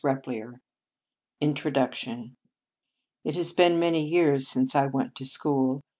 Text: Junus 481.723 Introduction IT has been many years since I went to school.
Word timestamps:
Junus 0.03 0.13
481.723 0.15 0.57
Introduction 1.41 2.35
IT 3.23 3.35
has 3.35 3.53
been 3.53 3.79
many 3.79 4.03
years 4.03 4.47
since 4.47 4.73
I 4.73 4.87
went 4.87 5.13
to 5.17 5.25
school. 5.27 5.81